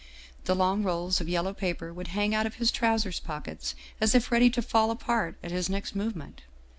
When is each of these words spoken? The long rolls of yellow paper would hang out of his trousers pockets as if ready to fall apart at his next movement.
The 0.45 0.55
long 0.55 0.81
rolls 0.81 1.21
of 1.21 1.29
yellow 1.29 1.53
paper 1.53 1.93
would 1.93 2.07
hang 2.07 2.33
out 2.33 2.47
of 2.47 2.55
his 2.55 2.71
trousers 2.71 3.19
pockets 3.19 3.75
as 4.01 4.15
if 4.15 4.31
ready 4.31 4.49
to 4.49 4.61
fall 4.63 4.89
apart 4.89 5.37
at 5.43 5.51
his 5.51 5.69
next 5.69 5.95
movement. 5.95 6.41